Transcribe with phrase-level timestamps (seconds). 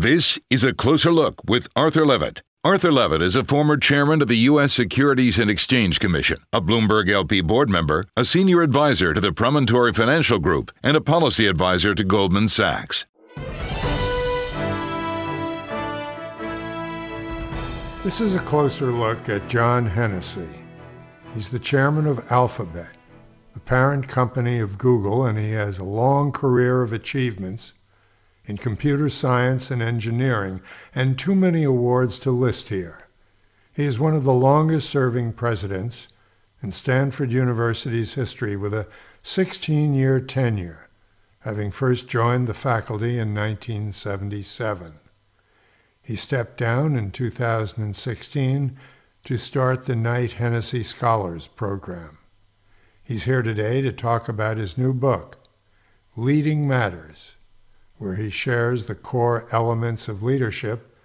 [0.00, 2.40] This is a closer look with Arthur Levitt.
[2.64, 4.72] Arthur Levitt is a former chairman of the U.S.
[4.72, 9.92] Securities and Exchange Commission, a Bloomberg LP board member, a senior advisor to the Promontory
[9.92, 13.04] Financial Group, and a policy advisor to Goldman Sachs.
[18.02, 20.48] This is a closer look at John Hennessy.
[21.34, 22.96] He's the chairman of Alphabet,
[23.52, 27.74] the parent company of Google, and he has a long career of achievements
[28.50, 30.60] in computer science and engineering,
[30.92, 33.06] and too many awards to list here.
[33.72, 36.08] He is one of the longest serving presidents
[36.60, 38.88] in Stanford University's history with a
[39.22, 40.88] 16 year tenure,
[41.40, 44.94] having first joined the faculty in 1977.
[46.02, 48.76] He stepped down in 2016
[49.22, 52.18] to start the Knight Hennessy Scholars Program.
[53.00, 55.38] He's here today to talk about his new book,
[56.16, 57.36] Leading Matters
[58.00, 60.96] where he shares the core elements of leadership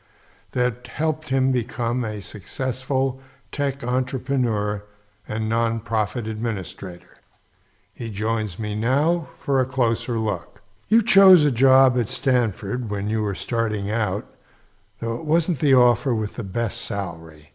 [0.51, 3.19] that helped him become a successful
[3.51, 4.85] tech entrepreneur
[5.27, 7.17] and nonprofit administrator.
[7.93, 10.61] He joins me now for a closer look.
[10.87, 14.25] You chose a job at Stanford when you were starting out,
[14.99, 17.51] though it wasn't the offer with the best salary.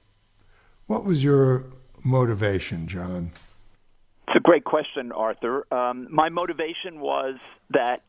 [0.86, 1.64] What was your
[2.05, 3.30] motivation, John?
[4.28, 5.66] It's a great question, Arthur.
[5.72, 7.36] Um, my motivation was
[7.70, 8.02] that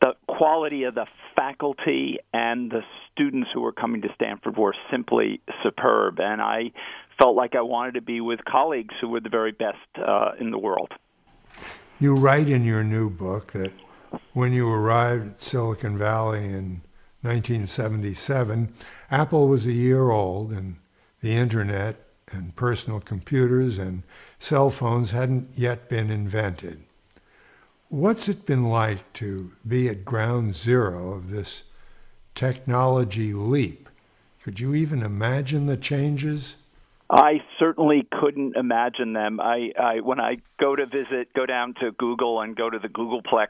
[0.00, 2.82] the quality of the faculty and the
[3.12, 6.72] students who were coming to Stanford were simply superb, and I
[7.18, 10.50] felt like I wanted to be with colleagues who were the very best uh, in
[10.50, 10.92] the world.
[11.98, 13.72] You write in your new book that
[14.32, 16.82] when you arrived at Silicon Valley in
[17.22, 18.72] 1977,
[19.10, 20.76] Apple was a year old, and
[21.20, 21.96] the internet
[22.30, 24.04] and personal computers and
[24.38, 26.84] cell phones hadn't yet been invented.
[27.90, 31.62] What's it been like to be at ground zero of this
[32.34, 33.88] technology leap?
[34.42, 36.58] Could you even imagine the changes?
[37.10, 39.40] I certainly couldn't imagine them.
[39.40, 42.88] I, I when I go to visit, go down to Google and go to the
[42.88, 43.48] Googleplex,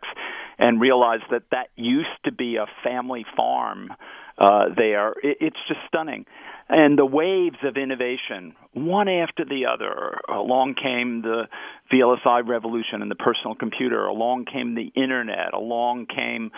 [0.58, 3.92] and realize that that used to be a family farm
[4.38, 5.10] uh, there.
[5.22, 6.24] It, it's just stunning
[6.68, 10.18] and the waves of innovation, one after the other.
[10.28, 11.48] Along came the
[11.90, 14.04] VLSI revolution and the personal computer.
[14.04, 15.54] Along came the internet.
[15.54, 16.50] Along came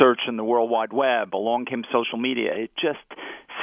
[0.00, 1.34] search and the World Wide Web.
[1.34, 2.50] Along came social media.
[2.54, 2.98] It just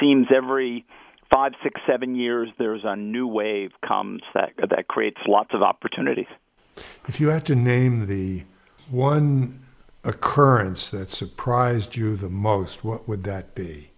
[0.00, 0.86] seems every
[1.32, 6.26] five, six, seven years there's a new wave comes that that creates lots of opportunities.
[7.06, 8.44] If you had to name the
[8.90, 9.60] one
[10.04, 13.90] occurrence that surprised you the most, what would that be?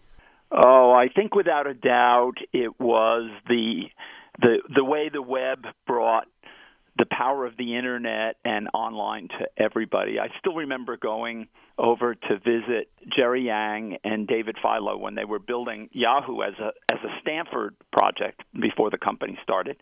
[0.51, 3.85] Oh, I think without a doubt it was the
[4.41, 6.29] the the way the web brought
[6.99, 10.19] the power of the internet and online to everybody.
[10.19, 11.49] I still remember going
[11.79, 16.73] over to visit Jerry Yang and David Filo when they were building Yahoo as a
[16.93, 19.77] as a Stanford project before the company started.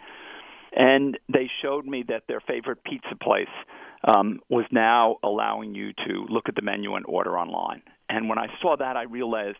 [0.72, 3.48] And they showed me that their favorite pizza place
[4.04, 7.82] um, was now allowing you to look at the menu and order online.
[8.08, 9.58] And when I saw that, I realized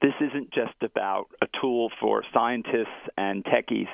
[0.00, 3.88] this isn't just about a tool for scientists and techies.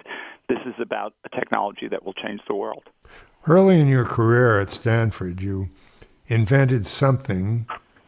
[0.48, 2.84] This is about a technology that will change the world.
[3.46, 5.68] Early in your career at Stanford, you
[6.26, 7.66] invented something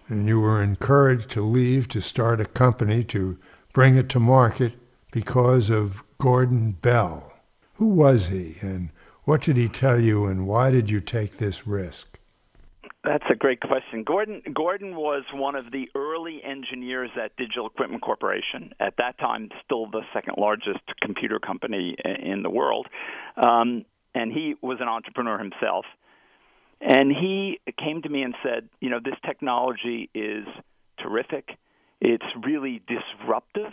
[0.08, 3.38] and you were encouraged to leave to start a company to
[3.72, 4.74] bring it to market
[5.10, 7.32] because of Gordon Bell.
[7.74, 8.90] Who was he and
[9.24, 12.11] what did he tell you and why did you take this risk?
[13.04, 14.04] That's a great question.
[14.04, 18.72] Gordon Gordon was one of the early engineers at Digital Equipment Corporation.
[18.78, 22.86] At that time, still the second largest computer company in the world,
[23.36, 23.84] um,
[24.14, 25.84] and he was an entrepreneur himself.
[26.80, 30.46] And he came to me and said, "You know, this technology is
[30.98, 31.56] terrific.
[32.00, 33.72] It's really disruptive."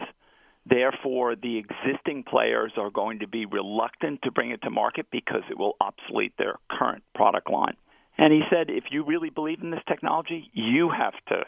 [0.66, 5.44] Therefore, the existing players are going to be reluctant to bring it to market because
[5.52, 7.78] it will obsolete their current product line.
[8.20, 11.46] And he said, if you really believe in this technology, you have to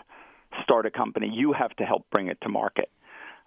[0.64, 1.30] start a company.
[1.32, 2.90] You have to help bring it to market.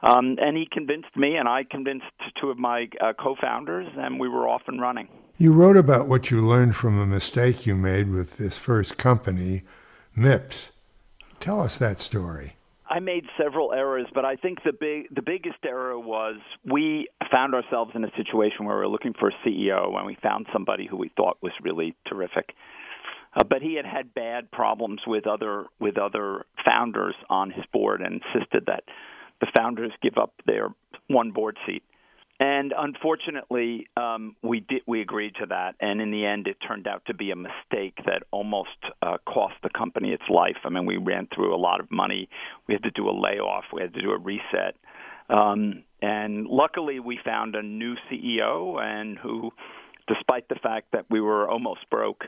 [0.03, 2.05] Um, and he convinced me, and I convinced
[2.39, 5.09] two of my uh, co founders, and we were off and running.
[5.39, 9.63] You wrote about what you learned from a mistake you made with this first company,
[10.15, 10.73] MIPS.
[11.41, 12.57] Tell us that story.
[12.91, 16.37] I made several errors, but I think the big the biggest error was
[16.71, 20.19] we found ourselves in a situation where we were looking for a CEO, and we
[20.23, 22.55] found somebody who we thought was really terrific.
[23.37, 28.01] Uh, but he had had bad problems with other with other founders on his board,
[28.01, 28.85] and insisted that
[29.41, 30.69] the founders give up their
[31.09, 31.83] one board seat.
[32.41, 36.89] And unfortunately, um, we did we agreed to that, and in the end, it turned
[36.89, 38.71] out to be a mistake that almost
[39.03, 40.57] uh, cost the company its life.
[40.65, 42.29] I mean, we ran through a lot of money.
[42.67, 43.65] We had to do a layoff.
[43.73, 44.75] We had to do a reset.
[45.31, 49.53] Um, and luckily, we found a new CEO, and who,
[50.09, 52.25] despite the fact that we were almost broke,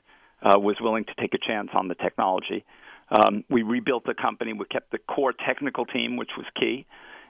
[0.47, 2.65] uh, was willing to take a chance on the technology.
[3.11, 4.53] Um, we rebuilt the company.
[4.53, 6.87] We kept the core technical team, which was key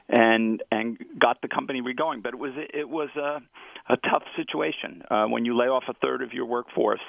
[0.08, 2.22] and and got the company regoing.
[2.22, 3.40] But it was it was a,
[3.92, 7.00] a tough situation uh, when you lay off a third of your workforce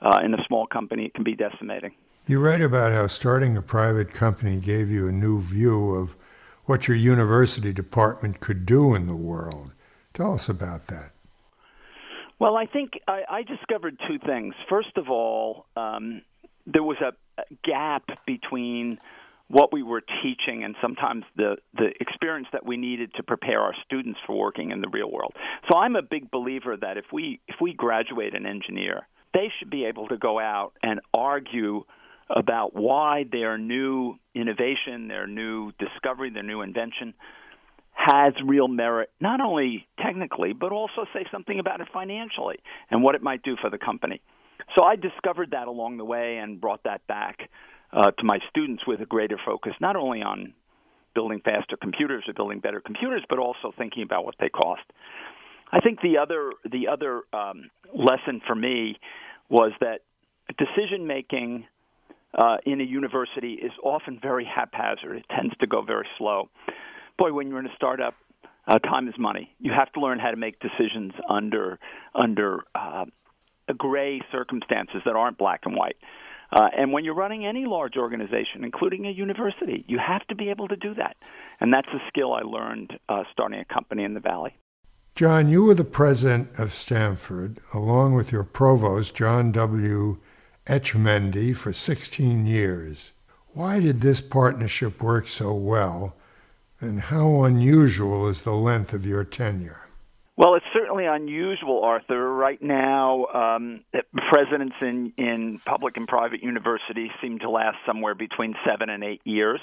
[0.00, 1.06] uh, in a small company.
[1.06, 1.92] It can be decimating.
[2.26, 6.14] You write about how starting a private company gave you a new view of
[6.64, 9.72] what your university department could do in the world.
[10.14, 11.11] Tell us about that.
[12.42, 14.56] Well, I think I, I discovered two things.
[14.68, 16.22] First of all, um,
[16.66, 17.12] there was a
[17.62, 18.98] gap between
[19.46, 23.74] what we were teaching and sometimes the, the experience that we needed to prepare our
[23.84, 25.34] students for working in the real world.
[25.70, 29.70] So I'm a big believer that if we if we graduate an engineer, they should
[29.70, 31.84] be able to go out and argue
[32.28, 37.14] about why their new innovation, their new discovery, their new invention
[38.04, 42.58] has real merit, not only technically, but also say something about it financially
[42.90, 44.20] and what it might do for the company.
[44.76, 47.48] So I discovered that along the way and brought that back
[47.92, 50.52] uh, to my students with a greater focus, not only on
[51.14, 54.82] building faster computers or building better computers, but also thinking about what they cost.
[55.70, 58.98] I think the other the other um, lesson for me
[59.48, 60.00] was that
[60.58, 61.66] decision making
[62.36, 65.18] uh, in a university is often very haphazard.
[65.18, 66.48] It tends to go very slow.
[67.18, 68.14] Boy, when you're in a startup,
[68.66, 69.54] uh, time is money.
[69.58, 71.78] You have to learn how to make decisions under
[72.14, 73.06] under uh,
[73.76, 75.96] gray circumstances that aren't black and white.
[76.52, 80.50] Uh, and when you're running any large organization, including a university, you have to be
[80.50, 81.16] able to do that.
[81.60, 84.54] And that's a skill I learned uh, starting a company in the Valley.
[85.14, 90.18] John, you were the president of Stanford, along with your provost, John W.
[90.66, 93.12] Etchemendy, for 16 years.
[93.54, 96.16] Why did this partnership work so well,
[96.82, 99.88] and how unusual is the length of your tenure?
[100.36, 102.32] Well, it's certainly unusual, Arthur.
[102.34, 103.84] Right now, um,
[104.30, 109.20] presidents in, in public and private universities seem to last somewhere between seven and eight
[109.24, 109.60] years.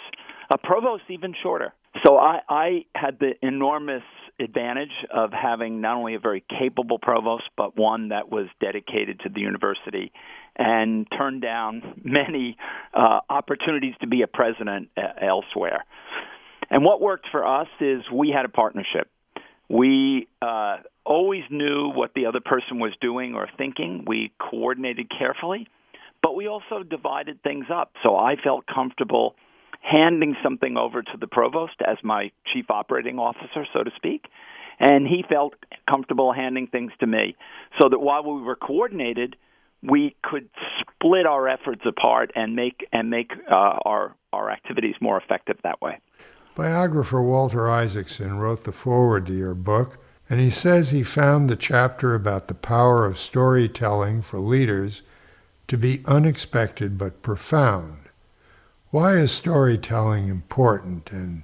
[0.52, 1.74] A provost even shorter.
[2.06, 4.04] So I, I had the enormous
[4.40, 9.30] advantage of having not only a very capable provost, but one that was dedicated to
[9.30, 10.12] the university
[10.56, 12.58] and turned down many
[12.94, 15.84] uh, opportunities to be a president uh, elsewhere.
[16.70, 19.10] And what worked for us is we had a partnership
[19.70, 24.04] we uh, always knew what the other person was doing or thinking.
[24.06, 25.68] We coordinated carefully,
[26.24, 27.94] but we also divided things up.
[28.04, 29.36] So I felt comfortable
[29.82, 34.26] handing something over to the provost as my chief operating officer, so to speak,
[34.80, 35.54] and he felt
[35.88, 37.36] comfortable handing things to me.
[37.80, 39.36] So that while we were coordinated,
[39.82, 40.50] we could
[40.82, 45.80] split our efforts apart and make and make uh, our our activities more effective that
[45.82, 46.00] way.
[46.56, 49.98] Biographer Walter Isaacson wrote the foreword to your book,
[50.30, 55.02] and he says he found the chapter about the power of storytelling for leaders
[55.68, 58.10] to be unexpected but profound.
[58.92, 61.44] Why is storytelling important, and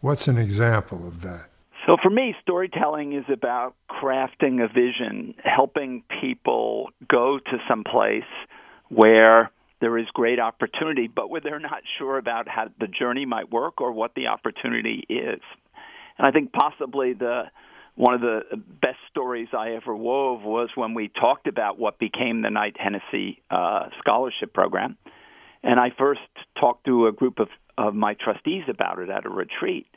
[0.00, 1.46] what's an example of that?
[1.86, 8.22] So, for me, storytelling is about crafting a vision, helping people go to some place
[8.88, 9.50] where
[9.82, 13.80] there is great opportunity, but where they're not sure about how the journey might work
[13.80, 15.40] or what the opportunity is.
[16.16, 17.50] And I think possibly the
[17.96, 22.40] one of the best stories I ever wove was when we talked about what became
[22.40, 24.96] the Knight Hennessy uh, Scholarship Program.
[25.62, 26.20] And I first
[26.58, 29.88] talked to a group of, of my trustees about it at a retreat.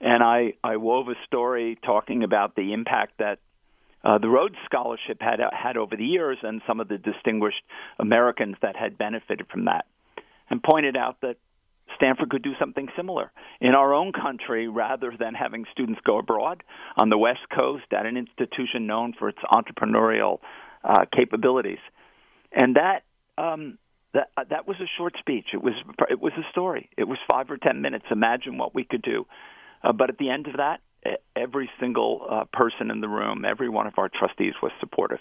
[0.00, 3.38] And I, I wove a story talking about the impact that
[4.04, 7.62] uh, the Rhodes Scholarship had had over the years, and some of the distinguished
[7.98, 9.86] Americans that had benefited from that,
[10.50, 11.36] and pointed out that
[11.96, 13.30] Stanford could do something similar
[13.60, 16.62] in our own country rather than having students go abroad
[16.96, 20.40] on the West Coast at an institution known for its entrepreneurial
[20.82, 21.78] uh, capabilities.
[22.52, 23.02] And that
[23.38, 23.78] um,
[24.12, 25.46] that uh, that was a short speech.
[25.52, 25.74] It was
[26.10, 26.88] it was a story.
[26.96, 28.06] It was five or ten minutes.
[28.10, 29.26] Imagine what we could do.
[29.82, 30.80] Uh, but at the end of that,
[31.36, 35.20] every single uh, person in the room, every one of our trustees was supportive.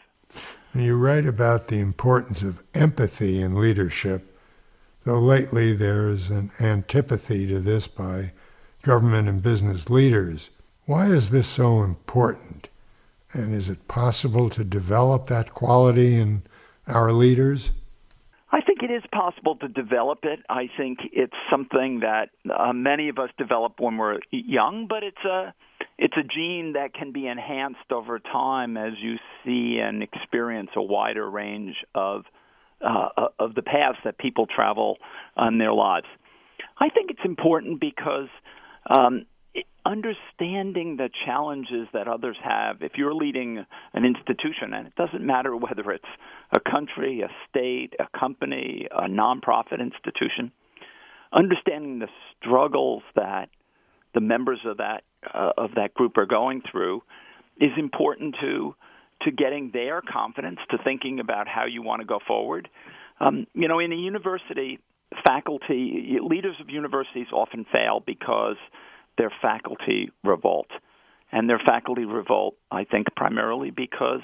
[0.74, 4.36] You write about the importance of empathy in leadership,
[5.04, 8.32] though lately there is an antipathy to this by
[8.82, 10.50] government and business leaders.
[10.86, 12.70] Why is this so important?
[13.34, 16.44] And is it possible to develop that quality in
[16.88, 17.72] our leaders?
[18.52, 20.40] I think it is possible to develop it.
[20.50, 25.25] I think it's something that uh, many of us develop when we're young, but it's
[25.25, 25.54] a
[25.98, 30.82] it's a gene that can be enhanced over time as you see and experience a
[30.82, 32.24] wider range of
[32.82, 34.98] uh, of the paths that people travel
[35.38, 36.08] in their lives.
[36.78, 38.28] I think it's important because
[38.90, 39.26] um,
[39.86, 42.82] understanding the challenges that others have.
[42.82, 46.04] If you're leading an institution, and it doesn't matter whether it's
[46.52, 50.52] a country, a state, a company, a nonprofit institution,
[51.32, 52.08] understanding the
[52.38, 53.50] struggles that
[54.14, 57.01] the members of that uh, of that group are going through
[57.60, 58.75] is important to
[59.22, 62.68] to getting their confidence, to thinking about how you want to go forward.
[63.22, 64.80] Um, you know, in a university,
[65.25, 68.58] faculty leaders of universities often fail because
[69.18, 70.68] their faculty revolt.
[71.32, 74.22] And their faculty revolt, I think, primarily because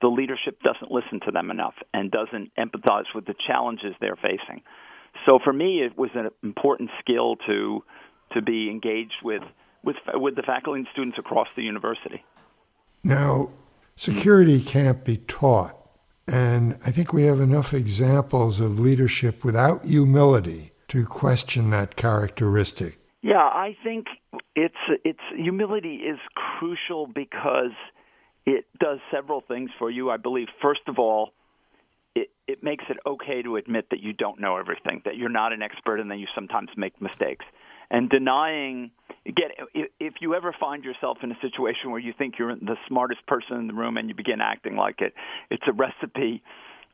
[0.00, 4.62] the leadership doesn't listen to them enough and doesn't empathize with the challenges they're facing.
[5.26, 7.82] So for me, it was an important skill to
[8.34, 9.42] to be engaged with
[9.84, 12.24] with with the faculty and students across the university.
[13.04, 13.50] Now,
[13.96, 15.76] security can't be taught,
[16.26, 22.98] and I think we have enough examples of leadership without humility to question that characteristic.
[23.22, 24.06] Yeah, I think
[24.54, 27.72] it's it's humility is crucial because
[28.46, 30.10] it does several things for you.
[30.10, 31.32] I believe first of all,
[32.14, 35.52] it it makes it okay to admit that you don't know everything, that you're not
[35.52, 37.44] an expert and that you sometimes make mistakes.
[37.90, 38.90] And denying
[39.26, 39.50] again
[39.98, 43.56] if you ever find yourself in a situation where you think you're the smartest person
[43.56, 45.14] in the room and you begin acting like it,
[45.50, 46.42] it's a recipe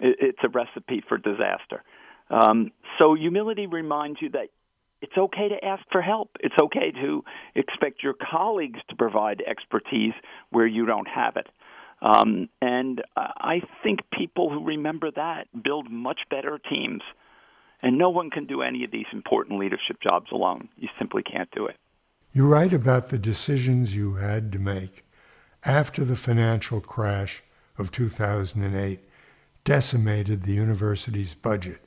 [0.00, 1.82] it's a recipe for disaster.
[2.30, 4.48] Um, so humility reminds you that
[5.00, 6.30] it's okay to ask for help.
[6.40, 7.22] It's okay to
[7.54, 10.14] expect your colleagues to provide expertise
[10.50, 11.46] where you don't have it.
[12.00, 17.02] Um, and I think people who remember that build much better teams.
[17.84, 20.70] And no one can do any of these important leadership jobs alone.
[20.78, 21.76] You simply can't do it.
[22.32, 25.04] You write about the decisions you had to make
[25.66, 27.42] after the financial crash
[27.76, 29.00] of 2008
[29.64, 31.82] decimated the university's budget.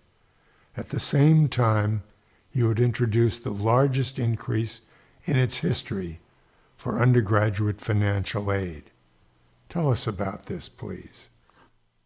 [0.77, 2.03] At the same time,
[2.51, 4.81] you had introduced the largest increase
[5.25, 6.19] in its history
[6.77, 8.91] for undergraduate financial aid.
[9.67, 11.29] Tell us about this, please.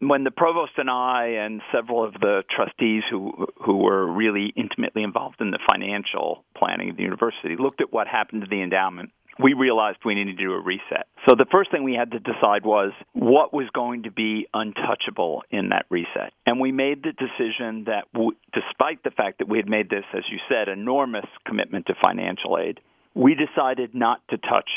[0.02, 5.04] When the provost and I and several of the trustees who who were really intimately
[5.04, 9.10] involved in the financial planning of the university looked at what happened to the endowment,
[9.38, 11.06] we realized we needed to do a reset.
[11.28, 15.44] So the first thing we had to decide was what was going to be untouchable
[15.52, 16.32] in that reset.
[16.46, 18.06] And we made the decision that
[18.52, 22.58] despite the fact that we had made this, as you said, enormous commitment to financial
[22.58, 22.80] aid,
[23.14, 24.68] we decided not to touch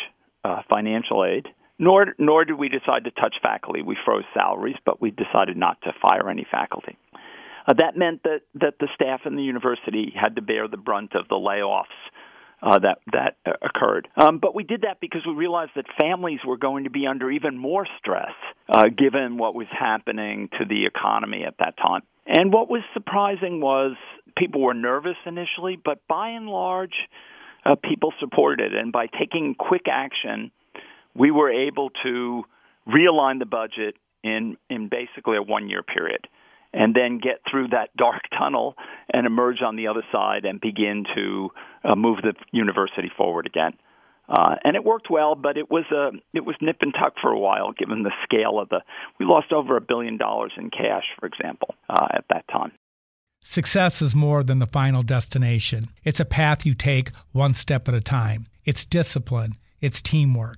[0.43, 1.47] uh, financial aid.
[1.77, 3.81] Nor, nor did we decide to touch faculty.
[3.81, 6.97] We froze salaries, but we decided not to fire any faculty.
[7.67, 11.15] Uh, that meant that, that the staff in the university had to bear the brunt
[11.15, 11.85] of the layoffs
[12.61, 14.07] uh, that that uh, occurred.
[14.15, 17.29] Um, but we did that because we realized that families were going to be under
[17.29, 18.31] even more stress
[18.69, 22.01] uh, given what was happening to the economy at that time.
[22.25, 23.95] And what was surprising was
[24.37, 26.95] people were nervous initially, but by and large,
[27.65, 28.79] uh, people supported it.
[28.79, 30.51] And by taking quick action,
[31.15, 32.43] we were able to
[32.87, 36.27] realign the budget in in basically a one year period
[36.73, 38.75] and then get through that dark tunnel
[39.11, 41.49] and emerge on the other side and begin to
[41.83, 43.71] uh, move the university forward again.
[44.27, 47.29] Uh, and it worked well, but it was a it was nip and tuck for
[47.29, 48.81] a while, given the scale of the.
[49.19, 52.71] We lost over a billion dollars in cash, for example, uh, at that time.
[53.43, 55.89] Success is more than the final destination.
[56.03, 58.47] It's a path you take one step at a time.
[58.65, 60.57] It's discipline, it's teamwork,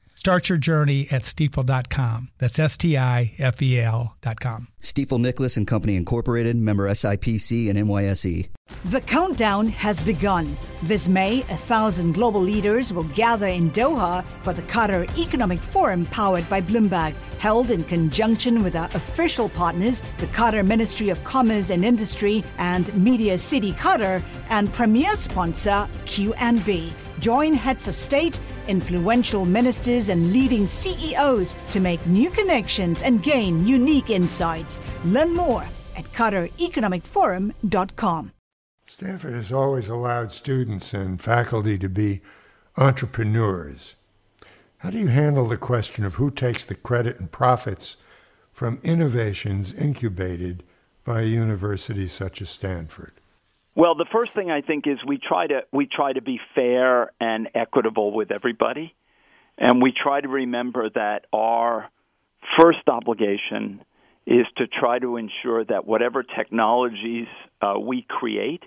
[0.21, 2.29] Start your journey at stifel.com.
[2.37, 4.67] That's S T I F E L.com.
[4.79, 8.49] Stifel Nicolaus and Company Incorporated, member SIPC and NYSE.
[8.85, 10.55] The countdown has begun.
[10.83, 16.05] This May, a thousand global leaders will gather in Doha for the Qatar Economic Forum
[16.05, 21.71] powered by Bloomberg, held in conjunction with our official partners, the Qatar Ministry of Commerce
[21.71, 26.91] and Industry and Media City Qatar, and premier sponsor QNB.
[27.21, 33.65] Join heads of state, influential ministers, and leading CEOs to make new connections and gain
[33.65, 34.81] unique insights.
[35.05, 35.63] Learn more
[35.95, 38.31] at QatarEconomicForum.com.
[38.85, 42.21] Stanford has always allowed students and faculty to be
[42.77, 43.95] entrepreneurs.
[44.79, 47.97] How do you handle the question of who takes the credit and profits
[48.51, 50.63] from innovations incubated
[51.03, 53.20] by a university such as Stanford?
[53.73, 57.11] Well, the first thing I think is we try to we try to be fair
[57.21, 58.93] and equitable with everybody,
[59.57, 61.89] and we try to remember that our
[62.59, 63.81] first obligation
[64.25, 67.27] is to try to ensure that whatever technologies
[67.61, 68.63] uh, we create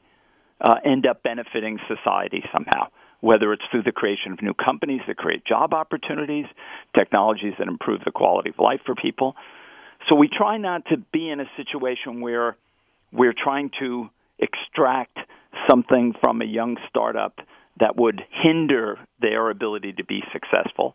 [0.60, 2.88] uh, end up benefiting society somehow,
[3.20, 6.46] whether it's through the creation of new companies that create job opportunities,
[6.94, 9.36] technologies that improve the quality of life for people.
[10.08, 12.56] So we try not to be in a situation where
[13.12, 15.18] we're trying to extract
[15.68, 17.38] something from a young startup
[17.80, 20.94] that would hinder their ability to be successful.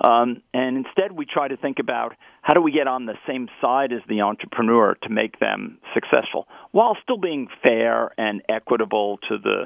[0.00, 3.48] Um, and instead, we try to think about how do we get on the same
[3.60, 9.38] side as the entrepreneur to make them successful, while still being fair and equitable to
[9.38, 9.64] the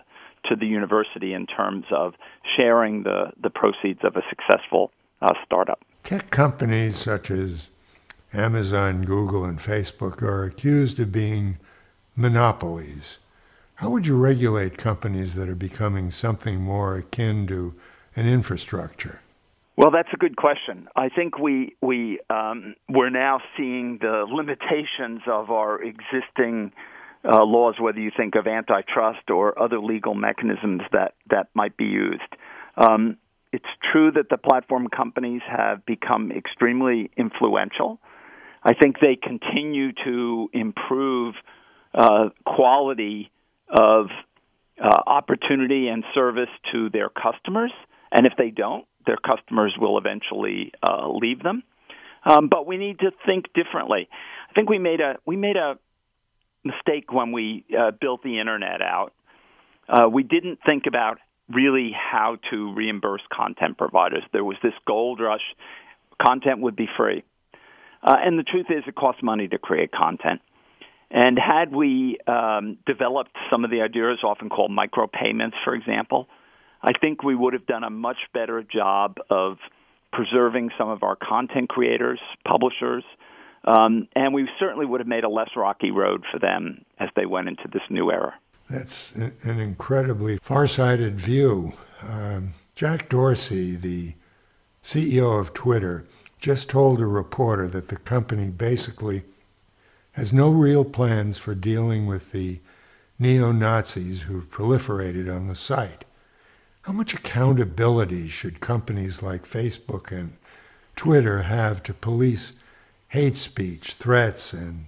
[0.48, 2.14] to the university in terms of
[2.56, 5.80] sharing the the proceeds of a successful uh, startup.
[6.04, 7.70] Tech companies such as
[8.32, 11.58] Amazon, Google, and Facebook are accused of being
[12.18, 13.18] monopolies.
[13.76, 17.75] How would you regulate companies that are becoming something more akin to
[18.16, 19.20] an infrastructure?
[19.76, 20.88] Well, that's a good question.
[20.96, 26.72] I think we we um, we're now seeing the limitations of our existing
[27.25, 31.84] uh, laws, whether you think of antitrust or other legal mechanisms that that might be
[31.84, 32.34] used.
[32.76, 33.18] Um,
[33.52, 38.00] it's true that the platform companies have become extremely influential.
[38.64, 41.37] I think they continue to improve
[41.95, 43.30] uh, quality
[43.68, 44.07] of
[44.83, 47.72] uh, opportunity and service to their customers,
[48.12, 51.62] and if they don't, their customers will eventually uh, leave them.
[52.24, 54.09] Um, but we need to think differently.
[54.51, 55.79] I think we made a we made a
[56.64, 59.12] mistake when we uh, built the internet out.
[59.88, 64.22] Uh, we didn't think about really how to reimburse content providers.
[64.33, 65.42] There was this gold rush:
[66.20, 67.22] content would be free,
[68.03, 70.40] uh, and the truth is, it costs money to create content.
[71.11, 76.29] And had we um, developed some of the ideas, often called micropayments, for example,
[76.83, 79.57] I think we would have done a much better job of
[80.12, 83.05] preserving some of our content creators, publishers,
[83.64, 87.27] um, and we certainly would have made a less rocky road for them as they
[87.27, 88.35] went into this new era.
[88.71, 91.73] That's an incredibly far-sighted view.
[92.03, 94.14] Um, Jack Dorsey, the
[94.83, 96.07] CEO of Twitter,
[96.38, 99.25] just told a reporter that the company basically
[100.18, 102.59] has no real plans for dealing with the
[103.20, 106.04] neo Nazis who've proliferated on the site.
[106.83, 110.37] How much accountability should companies like Facebook and
[110.96, 112.54] Twitter have to police
[113.11, 114.87] hate speech, threats, and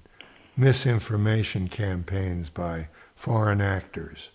[0.57, 4.31] misinformation campaigns by foreign actors?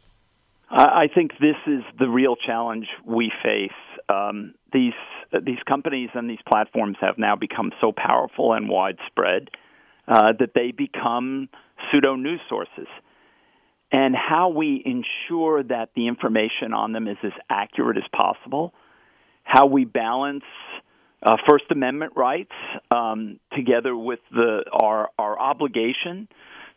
[0.69, 3.71] I think this is the real challenge we face.
[4.07, 4.93] Um, these
[5.43, 9.49] these companies and these platforms have now become so powerful and widespread
[10.07, 11.49] uh, that they become
[11.91, 12.87] pseudo news sources.
[13.91, 18.73] And how we ensure that the information on them is as accurate as possible,
[19.43, 20.43] how we balance
[21.23, 22.51] uh, First Amendment rights
[22.93, 26.27] um, together with the, our, our obligation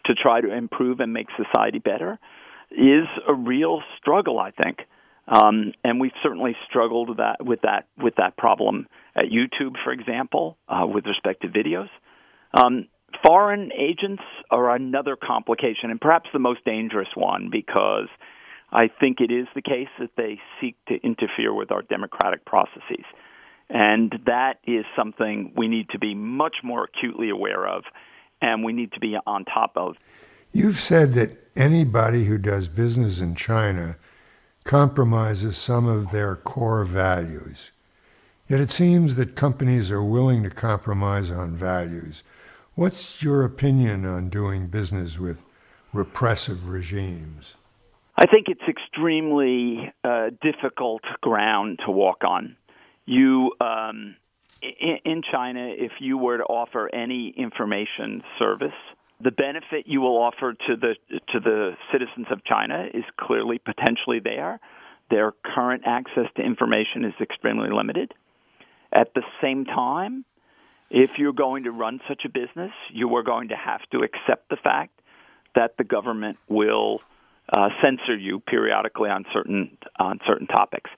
[0.06, 2.18] to try to improve and make society better
[2.70, 4.78] is a real struggle, I think.
[5.26, 10.56] Um, and we've certainly struggled that with that with that problem at YouTube, for example,
[10.68, 11.88] uh, with respect to videos.
[12.54, 12.86] Um,
[13.24, 18.08] Foreign agents are another complication, and perhaps the most dangerous one, because
[18.70, 23.04] I think it is the case that they seek to interfere with our democratic processes.
[23.70, 27.84] And that is something we need to be much more acutely aware of,
[28.40, 29.96] and we need to be on top of.
[30.52, 33.96] You've said that anybody who does business in China
[34.64, 37.72] compromises some of their core values.
[38.48, 42.22] Yet it seems that companies are willing to compromise on values.
[42.78, 45.42] What's your opinion on doing business with
[45.92, 47.56] repressive regimes?
[48.14, 52.54] I think it's extremely uh, difficult ground to walk on.
[53.04, 54.14] You um,
[54.62, 58.78] in China, if you were to offer any information service,
[59.20, 60.94] the benefit you will offer to the
[61.32, 64.60] to the citizens of China is clearly potentially there.
[65.10, 68.14] Their current access to information is extremely limited.
[68.92, 70.24] At the same time,
[70.90, 74.48] if you're going to run such a business, you are going to have to accept
[74.48, 74.98] the fact
[75.54, 77.00] that the government will
[77.52, 80.90] uh, censor you periodically on certain on certain topics.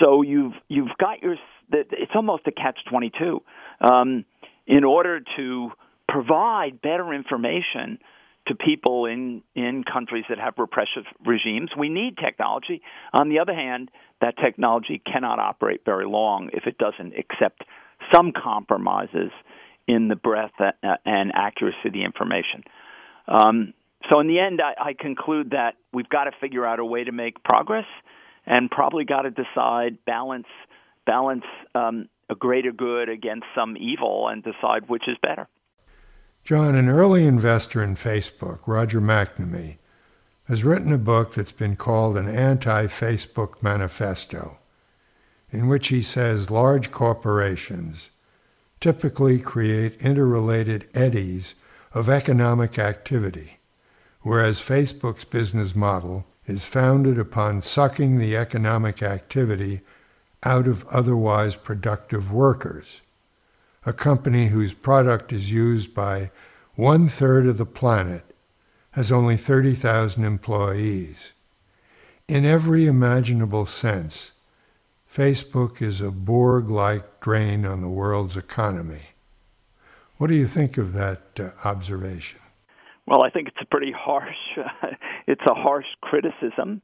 [0.00, 1.36] So you've you've got your
[1.72, 3.42] it's almost a catch twenty two.
[3.80, 4.24] Um,
[4.66, 5.70] in order to
[6.08, 7.98] provide better information
[8.46, 12.82] to people in in countries that have repressive regimes, we need technology.
[13.12, 17.64] On the other hand, that technology cannot operate very long if it doesn't accept
[18.12, 19.30] some compromises
[19.86, 20.54] in the breadth
[21.04, 22.64] and accuracy of the information.
[23.28, 23.72] Um,
[24.10, 27.04] so in the end, I, I conclude that we've got to figure out a way
[27.04, 27.86] to make progress,
[28.46, 30.46] and probably got to decide balance
[31.04, 35.48] balance um, a greater good against some evil, and decide which is better.
[36.44, 39.78] John, an early investor in Facebook, Roger McNamee,
[40.48, 44.58] has written a book that's been called an anti-Facebook manifesto,
[45.50, 48.10] in which he says large corporations
[48.80, 51.54] typically create interrelated eddies
[51.92, 53.56] of economic activity
[54.26, 59.82] whereas Facebook's business model is founded upon sucking the economic activity
[60.42, 63.02] out of otherwise productive workers.
[63.84, 66.32] A company whose product is used by
[66.74, 68.34] one third of the planet
[68.90, 71.32] has only 30,000 employees.
[72.26, 74.32] In every imaginable sense,
[75.16, 79.12] Facebook is a Borg like drain on the world's economy.
[80.18, 82.38] What do you think of that uh, observation?
[83.06, 84.36] Well, I think it's a pretty harsh.
[85.26, 86.82] it's a harsh criticism.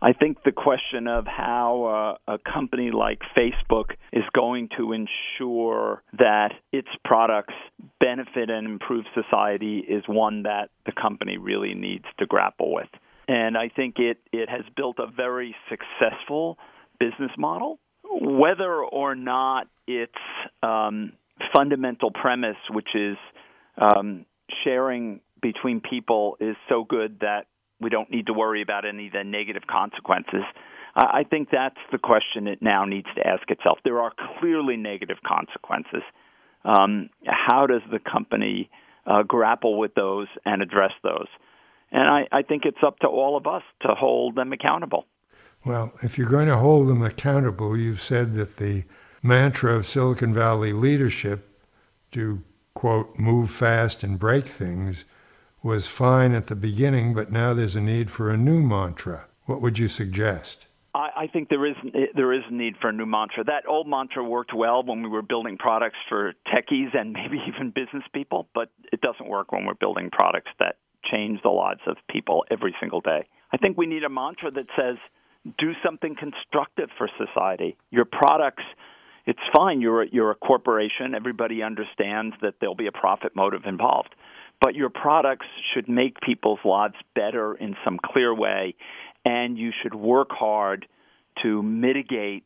[0.00, 6.04] I think the question of how uh, a company like Facebook is going to ensure
[6.16, 7.54] that its products
[7.98, 12.90] benefit and improve society is one that the company really needs to grapple with.
[13.26, 16.56] And I think it, it has built a very successful
[16.98, 17.78] business model.
[18.04, 20.12] Whether or not its
[20.62, 21.12] um,
[21.54, 23.16] fundamental premise, which is
[23.76, 24.24] um,
[24.64, 27.46] sharing between people is so good that
[27.80, 30.42] we don't need to worry about any of the negative consequences.
[30.94, 33.78] I think that's the question it now needs to ask itself.
[33.84, 36.02] There are clearly negative consequences.
[36.64, 38.68] Um, how does the company
[39.06, 41.28] uh, grapple with those and address those?
[41.92, 45.06] And I, I think it's up to all of us to hold them accountable.
[45.68, 48.84] Well, if you're going to hold them accountable, you've said that the
[49.22, 51.46] mantra of Silicon Valley leadership
[52.12, 55.04] to, quote, move fast and break things
[55.62, 59.26] was fine at the beginning, but now there's a need for a new mantra.
[59.44, 60.68] What would you suggest?
[60.94, 61.76] I, think there is
[62.14, 63.44] there is a need for a new mantra.
[63.44, 67.70] That old mantra worked well when we were building products for techies and maybe even
[67.70, 71.98] business people, but it doesn't work when we're building products that change the lives of
[72.08, 73.28] people every single day.
[73.52, 74.96] I think we need a mantra that says,
[75.58, 78.64] "Do something constructive for society." Your products
[79.26, 79.82] it's fine.
[79.82, 81.14] You're a, you're a corporation.
[81.14, 84.14] Everybody understands that there'll be a profit motive involved
[84.60, 88.74] but your products should make people's lives better in some clear way,
[89.24, 90.86] and you should work hard
[91.42, 92.44] to mitigate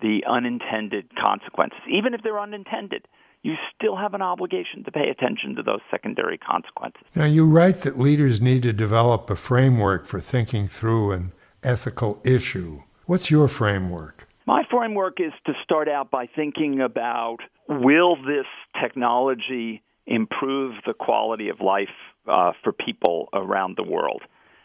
[0.00, 1.78] the unintended consequences.
[1.88, 3.06] Even if they're unintended,
[3.42, 7.02] you still have an obligation to pay attention to those secondary consequences.
[7.14, 11.32] Now, you write that leaders need to develop a framework for thinking through an
[11.64, 12.82] ethical issue.
[13.06, 14.28] What's your framework?
[14.46, 18.46] My framework is to start out by thinking about will this
[18.80, 21.88] technology improve the quality of life
[22.28, 24.22] uh, for people around the world?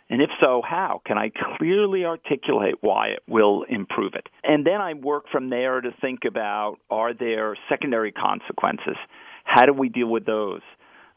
[0.09, 1.01] And if so, how?
[1.05, 4.27] Can I clearly articulate why it will improve it?
[4.43, 8.97] And then I work from there to think about are there secondary consequences?
[9.43, 10.61] How do we deal with those?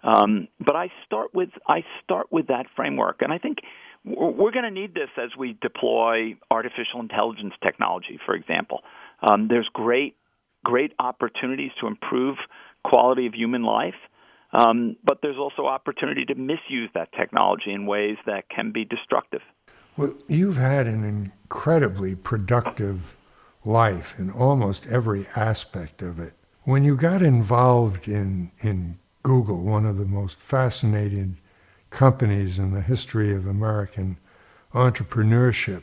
[0.04, 3.58] Um, but I start with I start with that framework, and I think
[4.04, 8.80] we're going to need this as we deploy artificial intelligence technology, for example.
[9.22, 10.16] Um, there's great
[10.64, 12.36] great opportunities to improve
[12.84, 13.94] quality of human life.
[14.52, 19.40] Um, but there's also opportunity to misuse that technology in ways that can be destructive.
[19.96, 23.16] Well, you've had an incredibly productive
[23.64, 26.34] life in almost every aspect of it.
[26.64, 31.38] When you got involved in, in Google, one of the most fascinating
[31.92, 34.18] companies in the history of American
[34.72, 35.82] entrepreneurship,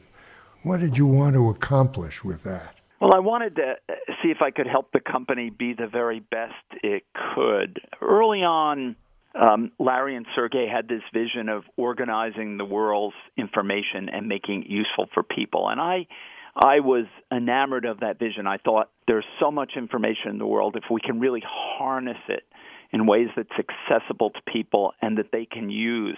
[0.63, 2.75] what did you want to accomplish with that?
[2.99, 3.75] Well, I wanted to
[4.21, 7.79] see if I could help the company be the very best it could.
[8.01, 8.97] Early on,
[9.39, 14.69] um, Larry and Sergey had this vision of organizing the world's information and making it
[14.69, 16.07] useful for people, and I,
[16.55, 18.47] I was enamored of that vision.
[18.47, 20.75] I thought there's so much information in the world.
[20.75, 22.43] If we can really harness it
[22.91, 26.17] in ways that's accessible to people and that they can use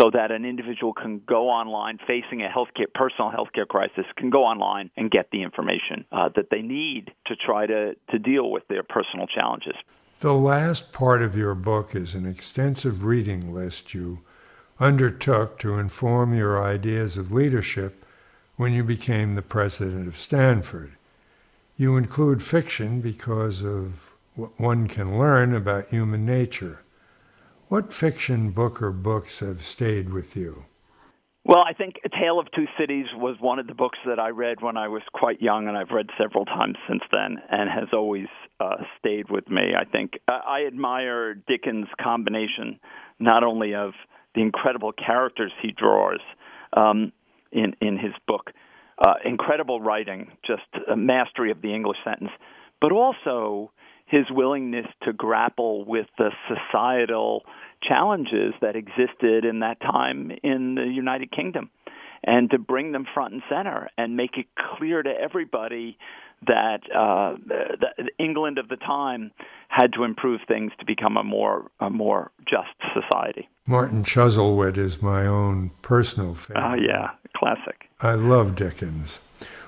[0.00, 4.44] so that an individual can go online facing a healthcare personal healthcare crisis can go
[4.44, 8.66] online and get the information uh, that they need to try to, to deal with
[8.68, 9.74] their personal challenges.
[10.20, 14.20] The last part of your book is an extensive reading list you
[14.80, 18.04] undertook to inform your ideas of leadership
[18.56, 20.92] when you became the president of Stanford.
[21.76, 24.05] You include fiction because of
[24.36, 26.84] one can learn about human nature.
[27.68, 30.66] What fiction book or books have stayed with you?
[31.44, 34.30] Well, I think A Tale of Two Cities was one of the books that I
[34.30, 37.88] read when I was quite young, and I've read several times since then, and has
[37.92, 38.26] always
[38.58, 39.72] uh, stayed with me.
[39.78, 42.80] I think uh, I admire Dickens' combination
[43.20, 43.92] not only of
[44.34, 46.20] the incredible characters he draws
[46.76, 47.12] um,
[47.52, 48.50] in in his book,
[48.98, 52.30] uh, incredible writing, just a mastery of the English sentence,
[52.80, 53.70] but also
[54.06, 57.44] his willingness to grapple with the societal
[57.82, 61.70] challenges that existed in that time in the United Kingdom
[62.24, 65.98] and to bring them front and center and make it clear to everybody
[66.46, 69.30] that uh, the England of the time
[69.68, 73.48] had to improve things to become a more a more just society.
[73.66, 76.62] Martin Chuzzlewit is my own personal favorite.
[76.62, 77.88] Oh yeah, classic.
[78.00, 79.18] I love Dickens.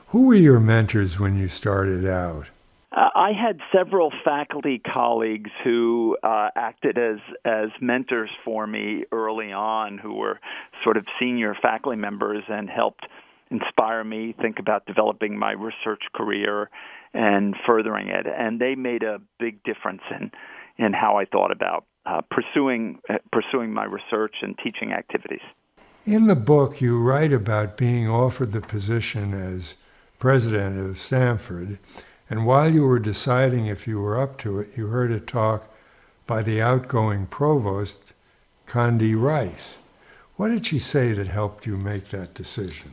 [0.09, 2.49] Who were your mentors when you started out?
[2.91, 9.53] Uh, I had several faculty colleagues who uh, acted as as mentors for me early
[9.53, 10.41] on, who were
[10.83, 13.05] sort of senior faculty members and helped
[13.51, 16.71] inspire me think about developing my research career
[17.15, 18.27] and furthering it.
[18.27, 20.31] And they made a big difference in
[20.79, 25.43] in how I thought about uh, pursuing uh, pursuing my research and teaching activities.
[26.07, 29.77] In the book, you write about being offered the position as
[30.19, 31.79] president of Stanford
[32.31, 35.73] and while you were deciding if you were up to it, you heard a talk
[36.27, 38.13] by the outgoing provost,
[38.67, 39.79] Condi Rice.
[40.37, 42.93] What did she say that helped you make that decision?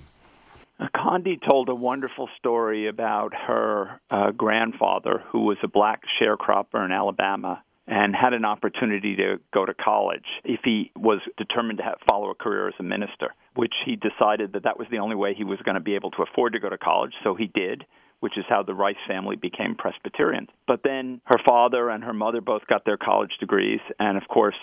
[0.79, 6.83] Uh, Condi told a wonderful story about her uh, grandfather, who was a black sharecropper
[6.83, 11.83] in Alabama and had an opportunity to go to college if he was determined to
[11.83, 15.15] have, follow a career as a minister, which he decided that that was the only
[15.15, 17.45] way he was going to be able to afford to go to college, so he
[17.45, 17.85] did
[18.25, 20.47] which is how the Rice family became Presbyterian.
[20.65, 24.55] But then her father and her mother both got their college degrees, and of course,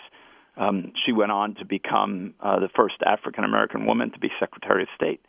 [0.57, 4.83] um, she went on to become uh, the first African American woman to be Secretary
[4.83, 5.21] of State.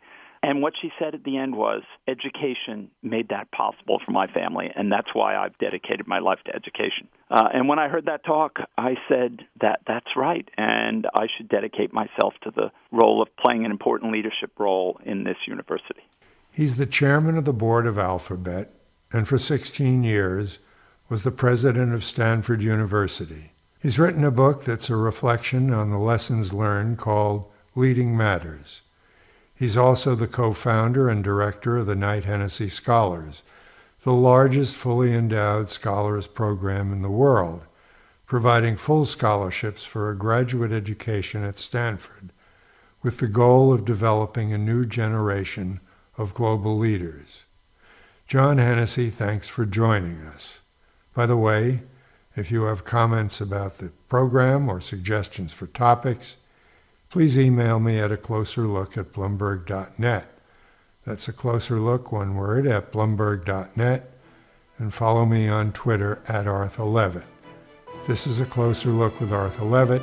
[0.42, 4.68] And what she said at the end was, education made that possible for my family,
[4.74, 7.06] and that's why I've dedicated my life to education.
[7.30, 11.48] Uh, and when I heard that talk, I said that that's right, and I should
[11.48, 16.02] dedicate myself to the role of playing an important leadership role in this university.
[16.56, 18.72] He's the chairman of the board of Alphabet
[19.12, 20.60] and for 16 years
[21.08, 23.54] was the president of Stanford University.
[23.82, 28.82] He's written a book that's a reflection on the lessons learned called Leading Matters.
[29.52, 33.42] He's also the co founder and director of the Knight Hennessy Scholars,
[34.04, 37.62] the largest fully endowed scholars program in the world,
[38.26, 42.30] providing full scholarships for a graduate education at Stanford,
[43.02, 45.80] with the goal of developing a new generation
[46.16, 47.44] of global leaders.
[48.26, 50.60] John Hennessy, thanks for joining us.
[51.14, 51.82] By the way,
[52.36, 56.36] if you have comments about the program or suggestions for topics,
[57.10, 60.26] please email me at a closer look at Bloomberg.net.
[61.06, 64.10] That's a closer look, one word, at Bloomberg.net,
[64.78, 67.26] and follow me on Twitter at Arthur Levitt.
[68.08, 70.02] This is a closer look with Arthur Levitt.